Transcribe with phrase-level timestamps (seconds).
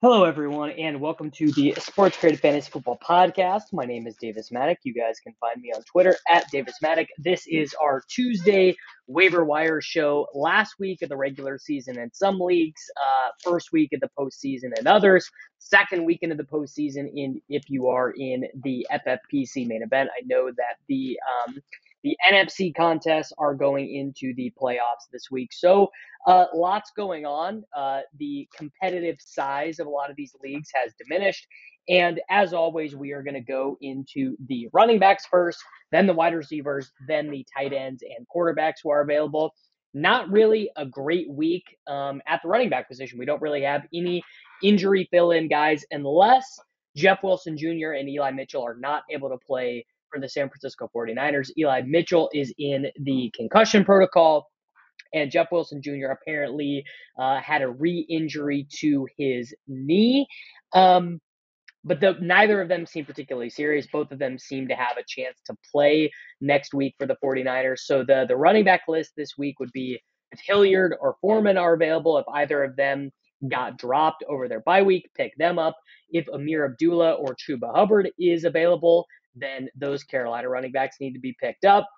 [0.00, 3.72] Hello, everyone, and welcome to the SportsGrid Fantasy Football Podcast.
[3.72, 4.76] My name is Davis Mattek.
[4.84, 7.08] You guys can find me on Twitter at Davis Mattek.
[7.18, 8.76] This is our Tuesday
[9.08, 10.28] waiver wire show.
[10.34, 14.70] Last week of the regular season in some leagues, uh, first week of the postseason
[14.78, 19.82] in others, second weekend of the postseason in if you are in the FFPC main
[19.82, 20.10] event.
[20.16, 21.18] I know that the
[21.48, 21.60] um,
[22.04, 25.52] the NFFC contests are going into the playoffs this week.
[25.52, 25.90] So,
[26.26, 27.64] uh, lots going on.
[27.76, 31.46] Uh, the competitive size of a lot of these leagues has diminished.
[31.88, 35.58] And as always, we are going to go into the running backs first,
[35.90, 39.54] then the wide receivers, then the tight ends and quarterbacks who are available.
[39.94, 43.18] Not really a great week um, at the running back position.
[43.18, 44.22] We don't really have any
[44.62, 46.60] injury fill in guys unless
[46.94, 47.92] Jeff Wilson Jr.
[47.92, 51.50] and Eli Mitchell are not able to play for the San Francisco 49ers.
[51.58, 54.48] Eli Mitchell is in the concussion protocol,
[55.14, 56.08] and Jeff Wilson Jr.
[56.12, 56.84] apparently
[57.18, 60.26] uh, had a re injury to his knee.
[60.72, 61.20] Um,
[61.84, 63.86] but the, neither of them seem particularly serious.
[63.86, 67.78] Both of them seem to have a chance to play next week for the 49ers.
[67.80, 69.98] So the, the running back list this week would be
[70.32, 73.10] if Hilliard or Foreman are available, if either of them
[73.48, 75.76] got dropped over their bye week, pick them up.
[76.10, 79.06] If Ameer Abdullah or Chuba Hubbard is available,
[79.40, 81.88] then those Carolina running backs need to be picked up.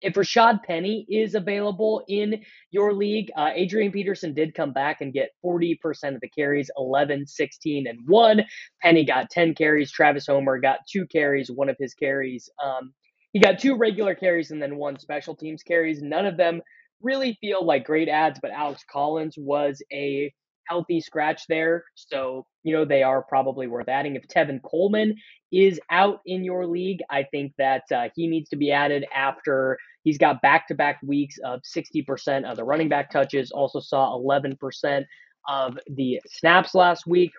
[0.00, 2.40] If Rashaad Penny is available in
[2.70, 5.76] your league, uh, Adrian Peterson did come back and get 40%
[6.14, 8.42] of the carries 11, 16, and 1.
[8.80, 9.90] Penny got 10 carries.
[9.90, 12.48] Travis Homer got two carries, one of his carries.
[12.62, 12.92] Um,
[13.32, 16.00] he got two regular carries and then one special teams carries.
[16.00, 16.62] None of them
[17.02, 20.32] really feel like great ads, but Alex Collins was a
[20.68, 21.84] healthy scratch there.
[21.94, 24.16] So, you know, they are probably worth adding.
[24.16, 25.14] If Tevin Coleman
[25.52, 29.78] is out in your league, I think that uh, he needs to be added after
[30.04, 34.16] he's got back to back weeks of 60% of the running back touches, also saw
[34.16, 35.04] 11%
[35.48, 37.32] of the snaps last week.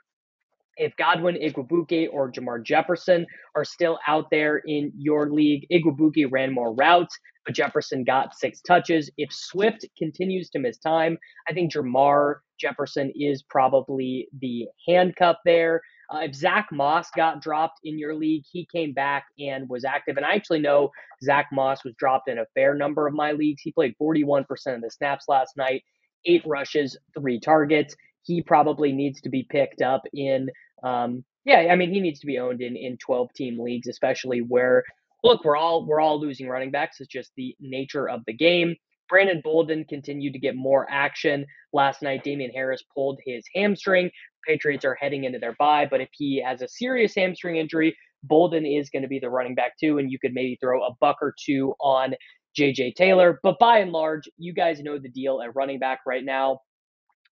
[0.79, 6.53] If Godwin, Igwebuike, or Jermar Jefferson are still out there in your league, Igwebuike ran
[6.53, 9.11] more routes, but Jefferson got six touches.
[9.17, 11.17] If Swift continues to miss time,
[11.49, 15.81] I think Jermar Jefferson is probably the handcuff there.
[16.13, 20.15] Uh, if Zach Moss got dropped in your league, he came back and was active.
[20.15, 20.91] And I actually know
[21.23, 23.61] Zach Moss was dropped in a fair number of my leagues.
[23.61, 24.45] He played 41%
[24.75, 25.83] of the snaps last night,
[26.25, 27.95] eight rushes, three targets.
[28.23, 30.49] He probably needs to be picked up in,
[30.83, 34.39] um, yeah, I mean, he needs to be owned in in 12 team leagues, especially
[34.39, 34.83] where
[35.23, 36.99] look, we're all we're all losing running backs.
[36.99, 38.75] It's just the nature of the game.
[39.09, 42.23] Brandon Bolden continued to get more action last night.
[42.23, 44.11] Damien Harris pulled his hamstring.
[44.47, 48.65] Patriots are heading into their bye, but if he has a serious hamstring injury, Bolden
[48.65, 51.17] is going to be the running back too, and you could maybe throw a buck
[51.21, 52.13] or two on
[52.57, 53.39] JJ Taylor.
[53.41, 56.59] But by and large, you guys know the deal at running back right now.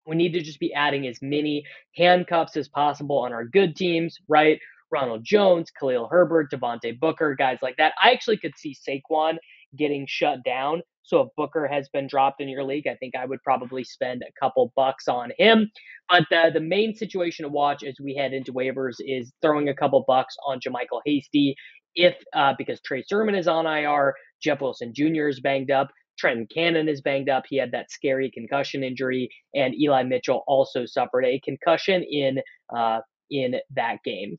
[0.08, 1.64] We need to just be adding as many
[1.96, 4.60] handcuffs as possible on our good teams, right?
[4.90, 7.94] Ronald Jones, Khalil Herbert, Devontae Booker, guys like that.
[8.02, 9.38] I actually could see Saquon
[9.76, 13.26] getting shut down so if Booker has been dropped in your league, I think I
[13.26, 15.72] would probably spend a couple bucks on him.
[16.10, 19.74] But the, the main situation to watch as we head into waivers is throwing a
[19.74, 21.56] couple bucks on JaMycal Hasty.
[21.96, 25.30] If uh, because Trey Sermon is on IR, Jeff Wilson Jr.
[25.30, 25.88] is banged up,
[26.18, 27.46] Trenton Cannon is banged up.
[27.48, 32.40] He had that scary concussion injury, and Eli Mitchell also suffered a concussion in
[32.76, 33.00] uh,
[33.30, 34.38] in that game.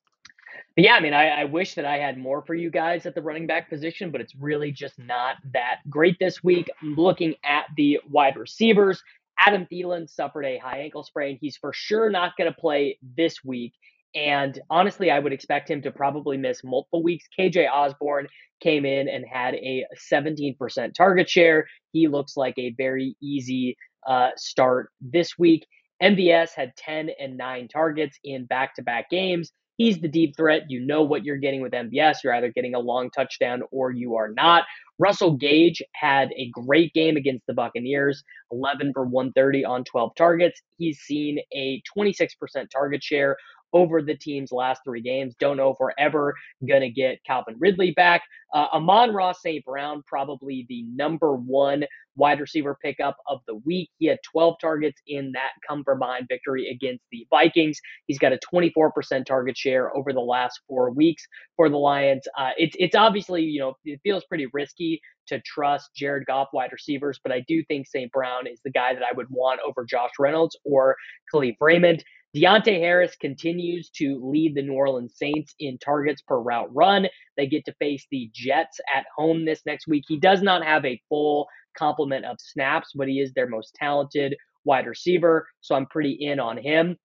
[0.75, 3.15] But yeah, I mean, I, I, wish that I had more for you guys at
[3.15, 6.71] the running back position, but it's really just not that great this week.
[6.83, 9.03] looking at the wide receivers.
[9.39, 11.39] Adam Thielen suffered a high ankle sprain.
[11.41, 13.73] He's for sure not going to play this week.
[14.15, 17.27] And honestly, I would expect him to probably miss multiple weeks.
[17.39, 18.27] KJ Osborne
[18.61, 21.67] came in and had a 17% target share.
[21.93, 23.77] He looks like a very easy
[24.07, 25.67] uh, start this week.
[26.03, 29.53] MVS had 10 and 9 targets in back to back games.
[29.77, 30.65] He's the deep threat.
[30.69, 32.17] You know what you're getting with MVS.
[32.25, 34.65] You're either getting a long touchdown or you are not.
[34.99, 40.61] Russell Gage had a great game against the Buccaneers, 11 for 130 on 12 targets.
[40.79, 42.29] He's seen a 26%
[42.71, 43.37] target share
[43.73, 45.35] over the team's last three games.
[45.39, 46.35] Don't know if we're ever
[46.67, 48.23] going to get Calvin Ridley back.
[48.55, 49.65] Uh, Amon-Ra St.
[49.65, 51.85] Brown, probably the number one
[52.17, 53.91] wide receiver pickup of the week.
[53.99, 57.79] He had 12 targets in that come from behind victory against the Vikings.
[58.07, 61.23] He's got a 24% target share over the last four weeks
[61.57, 62.23] for the Lions.
[62.37, 66.73] Uh, it's it's obviously you know it feels pretty risky to trust Jared Goff wide
[66.73, 68.11] receivers, but I do think St.
[68.11, 70.97] Brown is the guy that I would want over Josh Reynolds or
[71.33, 72.03] Kalif Raymond.
[72.39, 77.07] Deonte Harris continues to lead the New Orleans Saints in targets per route run.
[77.37, 80.05] They get to face the Jets at home this next week.
[80.07, 84.37] He does not have a full complement of snaps, but he is their most talented
[84.65, 85.49] wide receiver.
[85.63, 86.97] So I'm pretty in on him.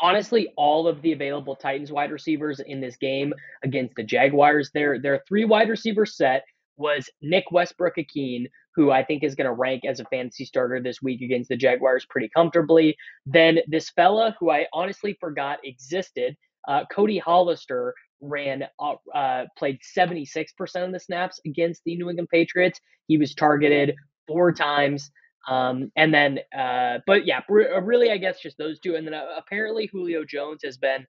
[0.00, 3.32] Honestly, all of the available Titans wide receivers in this game
[3.62, 6.44] against the Jaguars, their their three wide receiver set
[6.76, 11.00] was Nick Westbrook-Ikhine, who I think is going to rank as a fantasy starter this
[11.02, 12.96] week against the Jaguars pretty comfortably.
[13.24, 16.36] Then this fella, who I honestly forgot existed,
[16.68, 20.50] uh, Cody Hollister, ran uh, uh, played 76%
[20.84, 22.80] of the snaps against the New England Patriots.
[23.08, 23.94] He was targeted
[24.26, 25.10] four times.
[25.48, 28.96] Um, and then, uh, but yeah, uh, really, I guess just those two.
[28.96, 31.06] And then uh, apparently, Julio Jones has been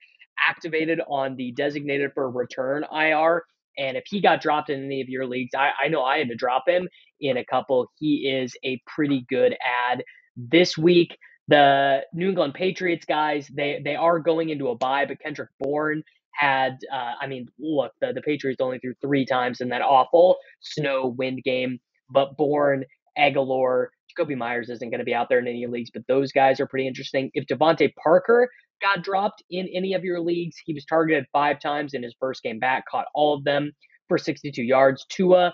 [0.48, 3.44] activated on the designated for return IR.
[3.78, 6.30] And if he got dropped in any of your leagues, I, I know I had
[6.30, 6.88] to drop him
[7.20, 7.92] in a couple.
[8.00, 10.04] He is a pretty good ad
[10.36, 11.18] this week.
[11.48, 16.04] The New England Patriots guys, they they are going into a bye, but Kendrick Bourne
[16.34, 20.38] had, uh, I mean, look, the, the Patriots only threw three times in that awful
[20.62, 21.80] snow wind game,
[22.10, 22.84] but Bourne,
[23.18, 23.88] Agholor,
[24.18, 26.68] Jakobi Myers isn't going to be out there in any leagues, but those guys are
[26.68, 27.32] pretty interesting.
[27.34, 28.50] If DeVante Parker
[28.82, 30.58] got dropped in any of your leagues.
[30.66, 33.72] He was targeted five times in his first game back, caught all of them
[34.08, 35.06] for 62 yards.
[35.10, 35.54] Tua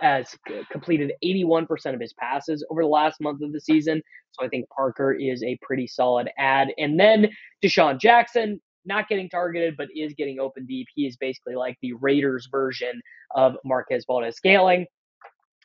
[0.00, 0.36] has
[0.70, 4.02] completed 81% of his passes over the last month of the season.
[4.32, 6.68] So I think Parker is a pretty solid ad.
[6.76, 7.28] And then
[7.64, 10.86] DeSean Jackson, not getting targeted, but is getting open deep.
[10.94, 13.00] He is basically like the Raiders version
[13.34, 14.86] of Marquez Valdes-Scantling.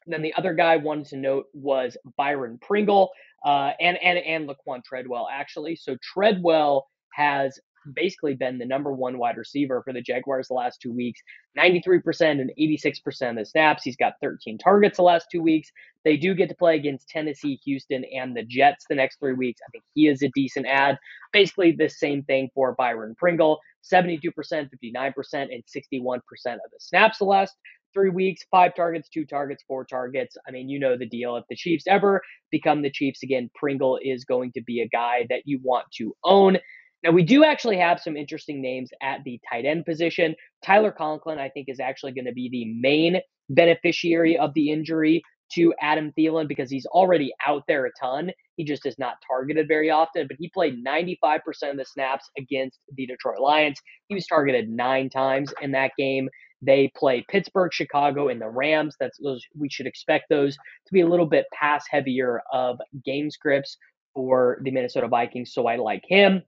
[0.08, 3.12] Then the other guy I wanted to note was Byron Pringle
[3.46, 5.76] uh, and and and Laquon Treadwell actually.
[5.76, 7.60] So Treadwell has
[7.96, 11.20] basically been the number one wide receiver for the Jaguars the last two weeks
[11.58, 13.84] 93% and 86% of the snaps.
[13.84, 15.70] He's got 13 targets the last two weeks.
[16.06, 19.62] They do get to play against Tennessee, Houston, and the Jets the next three weeks.
[19.68, 20.98] I think he is a decent ad.
[21.34, 23.60] Basically, the same thing for Byron Pringle
[23.92, 24.74] 72%, 59%,
[25.34, 27.56] and 61% of the snaps the last
[27.94, 30.36] three weeks, five targets, two targets, four targets.
[30.48, 31.36] I mean, you know the deal.
[31.36, 32.22] If the Chiefs ever
[32.52, 36.14] become the Chiefs again, Pringle is going to be a guy that you want to
[36.24, 36.58] own.
[37.04, 40.36] Now, we do actually have some interesting names at the tight end position.
[40.64, 45.24] Tyler Conklin, I think, is actually going to be the main beneficiary of the injury
[45.54, 48.32] to Adam Thielen because he's already out there a ton.
[48.56, 51.40] He just is not targeted very often, but he played 95%
[51.72, 53.80] of the snaps against the Detroit Lions.
[54.08, 56.30] He was targeted nine times in that game.
[56.62, 58.96] They play Pittsburgh, Chicago, and the Rams.
[59.00, 59.44] That's those.
[59.58, 63.78] We should expect those to be a little bit pass heavier of game scripts
[64.14, 65.54] for the Minnesota Vikings.
[65.54, 66.44] So I like him.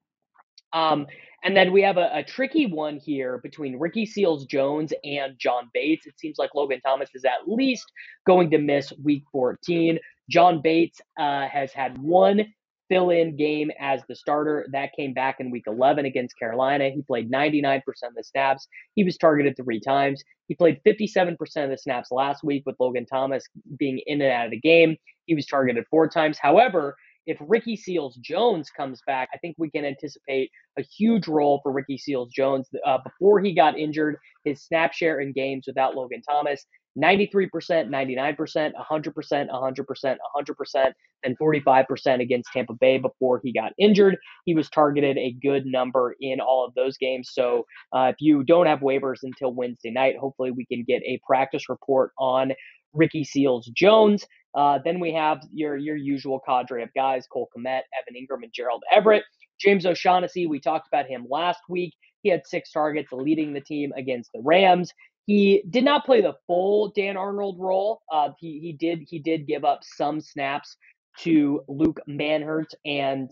[0.73, 1.07] Um,
[1.43, 5.69] and then we have a, a, tricky one here between Ricky Seals Jones and John
[5.73, 6.07] Bates.
[6.07, 7.85] It seems like Logan Thomas is at least
[8.25, 9.99] going to miss week 14.
[10.29, 12.45] John Bates uh, has had one
[12.93, 14.67] fill in game as the starter.
[14.71, 16.89] That came back in week 11 against Carolina.
[16.89, 18.67] He played 99% of the snaps.
[18.93, 20.23] He was targeted three times.
[20.47, 21.31] He played 57%
[21.63, 23.43] of the snaps last week with Logan Thomas
[23.79, 24.95] being in and out of the game.
[25.25, 26.37] He was targeted four times.
[26.39, 26.95] However,
[27.25, 31.71] if Ricky Seals Jones comes back, I think we can anticipate a huge role for
[31.71, 32.69] Ricky Seals Jones.
[32.85, 36.65] Uh, before he got injured, his snap share in games without Logan Thomas
[37.01, 37.49] 93%,
[37.89, 40.91] 99%, 100%, 100%, 100%,
[41.23, 44.17] and 45% against Tampa Bay before he got injured.
[44.45, 47.31] He was targeted a good number in all of those games.
[47.33, 51.19] So uh, if you don't have waivers until Wednesday night, hopefully we can get a
[51.25, 52.53] practice report on
[52.93, 54.25] Ricky Seals Jones.
[54.55, 58.53] Uh, then we have your your usual cadre of guys: Cole Kmet, Evan Engram, and
[58.53, 59.23] Gerald Everett.
[59.59, 61.93] James O'Shaughnessy, we talked about him last week.
[62.21, 64.91] He had six targets, leading the team against the Rams.
[65.25, 68.01] He did not play the full Dan Arnold role.
[68.11, 70.75] Uh, he he did he did give up some snaps
[71.19, 73.29] to Luke Manhertz and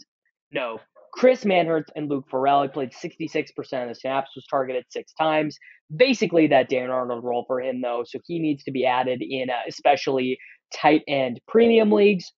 [0.51, 0.79] no
[1.13, 2.63] Chris Manhertz and Luke Farrell.
[2.63, 3.50] He played 66%
[3.83, 5.57] of the snaps, was targeted six times.
[5.93, 8.03] Basically, that Dan Arnold role for him, though.
[8.07, 10.38] So he needs to be added in, uh, especially
[10.74, 12.31] tight end premium leagues.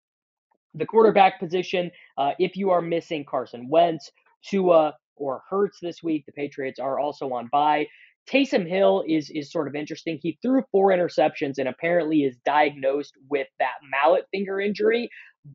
[0.73, 4.09] The quarterback position, uh, if you are missing Carson Wentz,
[4.43, 6.25] Tua, or Hurts this week.
[6.25, 7.85] The Patriots are also on bye.
[8.29, 10.19] Taysom Hill is is sort of interesting.
[10.21, 15.09] He threw four interceptions and apparently is diagnosed with that mallet finger injury,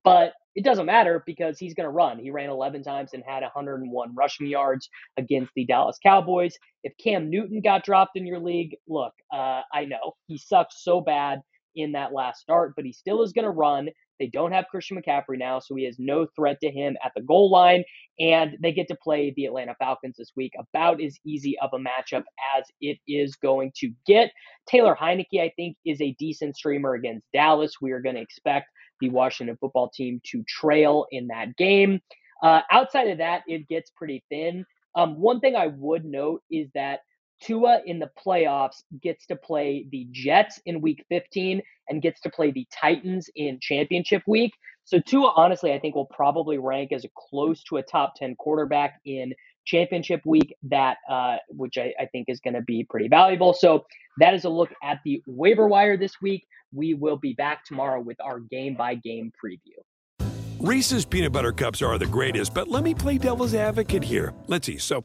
[0.05, 2.19] but it doesn't matter because he's going to run.
[2.19, 6.57] He ran 11 times and had 101 rushing yards against the Dallas Cowboys.
[6.83, 11.01] If Cam Newton got dropped in your league, look, uh, I know he sucks so
[11.01, 11.41] bad
[11.77, 13.89] in that last start, but he still is going to run.
[14.19, 17.23] They don't have Christian McCaffrey now, so he has no threat to him at the
[17.23, 17.85] goal line.
[18.19, 21.79] And they get to play the Atlanta Falcons this week, about as easy of a
[21.79, 22.25] matchup
[22.57, 24.33] as it is going to get.
[24.69, 27.75] Taylor Heinicke, I think, is a decent streamer against Dallas.
[27.81, 28.67] We are going to expect
[29.01, 32.01] the Washington football team to trail in that game.
[32.43, 34.65] Uh, outside of that, it gets pretty thin.
[34.97, 37.01] Um, one thing I would note is that
[37.41, 42.31] Tua in the playoffs gets to play the Jets in week 15 and gets to
[42.31, 44.53] play the Titans in championship week.
[44.85, 49.01] So Tua, honestly, I think will probably rank as close to a top 10 quarterback
[49.05, 49.35] in
[49.67, 53.53] championship week that uh, which I, I think is going to be pretty valuable.
[53.53, 53.85] So
[54.19, 56.47] that is a look at the waiver wire this week.
[56.73, 60.27] We will be back tomorrow with our game by game preview.
[60.59, 64.35] Reese's peanut butter cups are the greatest, but let me play devil's advocate here.
[64.49, 64.79] Let's see.
[64.79, 65.05] So,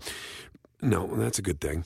[0.82, 1.86] no, that's a good thing.